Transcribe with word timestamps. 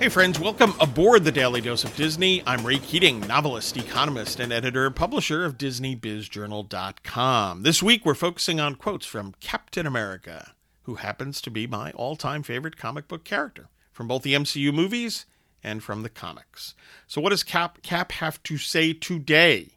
Hey, 0.00 0.08
friends, 0.08 0.40
welcome 0.40 0.72
aboard 0.80 1.24
the 1.24 1.30
Daily 1.30 1.60
Dose 1.60 1.84
of 1.84 1.94
Disney. 1.94 2.42
I'm 2.46 2.64
Ray 2.64 2.78
Keating, 2.78 3.20
novelist, 3.20 3.76
economist, 3.76 4.40
and 4.40 4.50
editor 4.50 4.90
publisher 4.90 5.44
of 5.44 5.58
DisneyBizJournal.com. 5.58 7.64
This 7.64 7.82
week, 7.82 8.06
we're 8.06 8.14
focusing 8.14 8.58
on 8.58 8.76
quotes 8.76 9.04
from 9.04 9.34
Captain 9.40 9.86
America, 9.86 10.54
who 10.84 10.94
happens 10.94 11.42
to 11.42 11.50
be 11.50 11.66
my 11.66 11.90
all 11.90 12.16
time 12.16 12.42
favorite 12.42 12.78
comic 12.78 13.08
book 13.08 13.24
character 13.24 13.68
from 13.92 14.08
both 14.08 14.22
the 14.22 14.32
MCU 14.32 14.72
movies 14.72 15.26
and 15.62 15.82
from 15.82 16.02
the 16.02 16.08
comics. 16.08 16.74
So, 17.06 17.20
what 17.20 17.28
does 17.28 17.42
Cap, 17.42 17.82
Cap 17.82 18.12
have 18.12 18.42
to 18.44 18.56
say 18.56 18.94
today? 18.94 19.76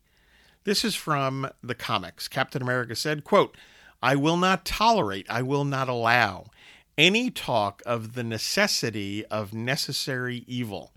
This 0.63 0.85
is 0.85 0.95
from 0.95 1.49
the 1.61 1.75
comics. 1.75 2.29
Captain 2.29 2.61
America 2.61 2.95
said, 2.95 3.25
quote, 3.25 3.57
I 4.01 4.15
will 4.15 4.37
not 4.37 4.63
tolerate, 4.63 5.25
I 5.29 5.41
will 5.41 5.65
not 5.65 5.89
allow 5.89 6.45
any 6.97 7.31
talk 7.31 7.81
of 7.85 8.13
the 8.13 8.23
necessity 8.23 9.25
of 9.27 9.53
necessary 9.53 10.43
evil. 10.47 10.91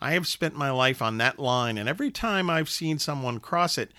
I 0.00 0.12
have 0.12 0.26
spent 0.26 0.54
my 0.54 0.70
life 0.70 1.00
on 1.00 1.18
that 1.18 1.38
line, 1.38 1.78
and 1.78 1.88
every 1.88 2.10
time 2.10 2.50
I've 2.50 2.68
seen 2.68 2.98
someone 2.98 3.40
cross 3.40 3.78
it, 3.78 3.92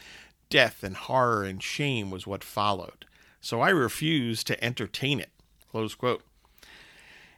death 0.49 0.83
and 0.83 0.95
horror 0.95 1.43
and 1.43 1.61
shame 1.61 2.11
was 2.11 2.27
what 2.27 2.43
followed. 2.43 3.05
So 3.41 3.61
I 3.61 3.69
refuse 3.69 4.43
to 4.45 4.63
entertain 4.63 5.19
it. 5.19 5.31
Close 5.71 5.95
quote. 5.95 6.23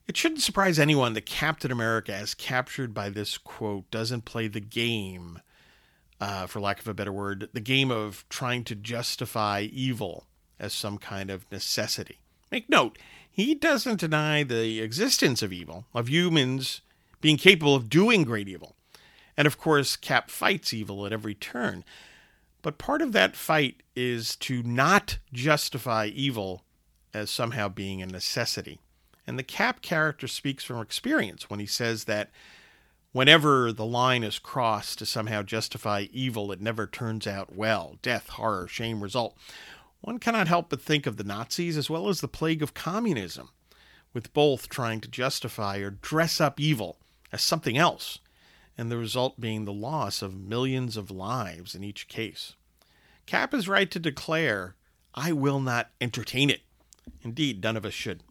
It 0.07 0.17
shouldn't 0.17 0.41
surprise 0.41 0.79
anyone 0.79 1.13
that 1.13 1.25
Captain 1.25 1.71
America, 1.71 2.13
as 2.13 2.33
captured 2.33 2.93
by 2.93 3.09
this 3.09 3.37
quote, 3.37 3.89
doesn't 3.91 4.25
play 4.25 4.47
the 4.47 4.59
game, 4.59 5.39
uh, 6.19 6.47
for 6.47 6.59
lack 6.59 6.79
of 6.79 6.87
a 6.87 6.93
better 6.93 7.13
word, 7.13 7.49
the 7.53 7.59
game 7.59 7.91
of 7.91 8.25
trying 8.27 8.63
to 8.65 8.75
justify 8.75 9.61
evil 9.71 10.25
as 10.59 10.73
some 10.73 10.97
kind 10.97 11.29
of 11.29 11.49
necessity. 11.51 12.19
Make 12.51 12.69
note, 12.69 12.97
he 13.29 13.55
doesn't 13.55 13.99
deny 13.99 14.43
the 14.43 14.81
existence 14.81 15.41
of 15.41 15.53
evil, 15.53 15.85
of 15.93 16.09
humans 16.09 16.81
being 17.21 17.37
capable 17.37 17.75
of 17.75 17.89
doing 17.89 18.23
great 18.23 18.47
evil. 18.47 18.75
And 19.37 19.45
of 19.45 19.57
course, 19.57 19.95
Cap 19.95 20.29
fights 20.29 20.73
evil 20.73 21.05
at 21.05 21.13
every 21.13 21.35
turn. 21.35 21.83
But 22.61 22.77
part 22.77 23.01
of 23.01 23.13
that 23.13 23.35
fight 23.35 23.83
is 23.95 24.35
to 24.37 24.61
not 24.63 25.19
justify 25.31 26.07
evil 26.07 26.63
as 27.13 27.29
somehow 27.29 27.69
being 27.69 28.01
a 28.01 28.05
necessity. 28.05 28.79
And 29.25 29.39
the 29.39 29.43
Cap 29.43 29.81
character 29.81 30.27
speaks 30.27 30.63
from 30.63 30.81
experience 30.81 31.49
when 31.49 31.59
he 31.59 31.65
says 31.65 32.05
that 32.05 32.31
whenever 33.11 33.71
the 33.71 33.85
line 33.85 34.23
is 34.23 34.39
crossed 34.39 34.99
to 34.99 35.05
somehow 35.05 35.43
justify 35.43 36.07
evil, 36.11 36.51
it 36.51 36.61
never 36.61 36.87
turns 36.87 37.27
out 37.27 37.55
well. 37.55 37.95
Death, 38.01 38.29
horror, 38.29 38.67
shame 38.67 39.01
result. 39.01 39.37
One 40.01 40.19
cannot 40.19 40.47
help 40.47 40.69
but 40.69 40.81
think 40.81 41.05
of 41.05 41.17
the 41.17 41.23
Nazis 41.23 41.77
as 41.77 41.89
well 41.89 42.09
as 42.09 42.21
the 42.21 42.27
plague 42.27 42.63
of 42.63 42.73
communism, 42.73 43.49
with 44.13 44.33
both 44.33 44.69
trying 44.69 45.01
to 45.01 45.09
justify 45.09 45.77
or 45.77 45.91
dress 45.91 46.39
up 46.39 46.59
evil 46.59 46.97
as 47.31 47.41
something 47.41 47.77
else, 47.77 48.19
and 48.77 48.89
the 48.89 48.97
result 48.97 49.39
being 49.39 49.65
the 49.65 49.73
loss 49.73 50.21
of 50.21 50.39
millions 50.39 50.95
of 50.95 51.11
lives 51.11 51.75
in 51.75 51.83
each 51.83 52.07
case. 52.07 52.53
Cap 53.25 53.53
is 53.53 53.67
right 53.67 53.91
to 53.91 53.99
declare, 53.99 54.75
I 55.13 55.33
will 55.33 55.59
not 55.59 55.89
entertain 55.99 56.49
it. 56.49 56.61
Indeed, 57.21 57.61
none 57.61 57.77
of 57.77 57.85
us 57.85 57.93
should. 57.93 58.23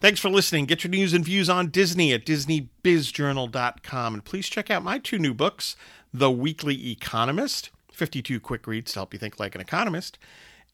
Thanks 0.00 0.20
for 0.20 0.30
listening. 0.30 0.66
Get 0.66 0.84
your 0.84 0.90
news 0.90 1.12
and 1.12 1.24
views 1.24 1.50
on 1.50 1.68
Disney 1.68 2.12
at 2.12 2.24
DisneyBizJournal.com. 2.24 4.14
And 4.14 4.24
please 4.24 4.48
check 4.48 4.70
out 4.70 4.82
my 4.82 4.98
two 4.98 5.18
new 5.18 5.34
books 5.34 5.76
The 6.12 6.30
Weekly 6.30 6.90
Economist, 6.90 7.70
52 7.92 8.40
quick 8.40 8.66
reads 8.66 8.92
to 8.92 9.00
help 9.00 9.12
you 9.12 9.18
think 9.18 9.38
like 9.38 9.54
an 9.54 9.60
economist, 9.60 10.18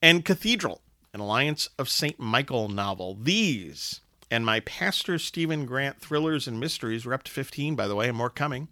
and 0.01 0.25
Cathedral, 0.25 0.81
an 1.13 1.19
Alliance 1.19 1.69
of 1.77 1.89
St. 1.89 2.19
Michael 2.19 2.69
novel. 2.69 3.15
These 3.15 4.01
and 4.29 4.45
my 4.45 4.59
Pastor 4.61 5.17
Stephen 5.17 5.65
Grant 5.65 5.99
thrillers 6.01 6.47
and 6.47 6.59
mysteries, 6.59 7.05
we're 7.05 7.13
up 7.13 7.23
to 7.23 7.31
15, 7.31 7.75
by 7.75 7.87
the 7.87 7.95
way, 7.95 8.09
and 8.09 8.17
more 8.17 8.29
coming, 8.29 8.67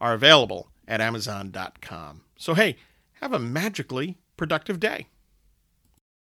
are 0.00 0.12
available 0.12 0.70
at 0.86 1.00
Amazon.com. 1.00 2.22
So, 2.36 2.54
hey, 2.54 2.76
have 3.14 3.32
a 3.32 3.38
magically 3.38 4.18
productive 4.36 4.80
day. 4.80 5.06